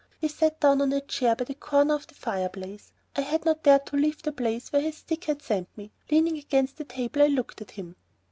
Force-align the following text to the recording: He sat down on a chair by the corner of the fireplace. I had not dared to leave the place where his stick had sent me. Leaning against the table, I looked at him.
He 0.19 0.29
sat 0.29 0.59
down 0.59 0.81
on 0.81 0.91
a 0.93 1.01
chair 1.01 1.35
by 1.35 1.43
the 1.43 1.53
corner 1.53 1.93
of 1.93 2.07
the 2.07 2.15
fireplace. 2.15 2.91
I 3.15 3.21
had 3.21 3.45
not 3.45 3.61
dared 3.61 3.85
to 3.85 3.97
leave 3.97 4.23
the 4.23 4.31
place 4.31 4.71
where 4.73 4.81
his 4.81 4.97
stick 4.97 5.25
had 5.25 5.43
sent 5.43 5.67
me. 5.77 5.91
Leaning 6.09 6.39
against 6.39 6.77
the 6.79 6.85
table, 6.85 7.21
I 7.21 7.27
looked 7.27 7.61
at 7.61 7.69
him. 7.69 7.95